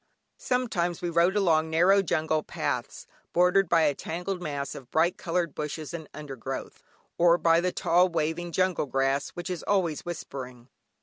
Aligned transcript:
Sometimes 0.39 1.03
we 1.03 1.11
rode 1.11 1.35
along 1.35 1.69
narrow 1.69 2.01
jungle 2.01 2.41
paths, 2.41 3.05
bordered 3.33 3.69
by 3.69 3.81
a 3.83 3.93
tangled 3.93 4.41
mass 4.41 4.73
of 4.73 4.89
bright 4.89 5.15
coloured 5.15 5.53
bushes 5.53 5.93
and 5.93 6.09
undergrowth, 6.11 6.81
or 7.19 7.37
by 7.37 7.61
the 7.61 7.71
tall, 7.71 8.09
waving, 8.09 8.51
jungle 8.51 8.87
grass, 8.87 9.29
which 9.35 9.51
is 9.51 9.61
always 9.61 10.03
whispering. 10.03 10.69